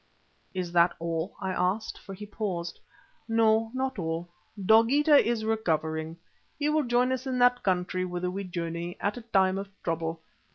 "Is 0.55 0.71
that 0.71 0.95
all?" 0.97 1.35
I 1.41 1.51
asked, 1.51 1.99
for 1.99 2.15
he 2.15 2.25
paused. 2.25 2.79
"No, 3.27 3.69
not 3.75 3.99
all. 3.99 4.29
Dogeetah 4.59 5.23
is 5.23 5.45
recovering. 5.45 6.17
He 6.57 6.69
will 6.69 6.85
join 6.85 7.11
us 7.11 7.27
in 7.27 7.37
that 7.37 7.61
country 7.61 8.03
whither 8.03 8.31
we 8.31 8.45
journey, 8.45 8.97
at 8.99 9.17
a 9.17 9.21
time 9.21 9.59
of 9.59 9.69
trouble. 9.83 10.23